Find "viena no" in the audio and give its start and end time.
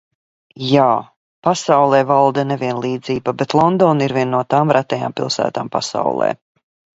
4.19-4.41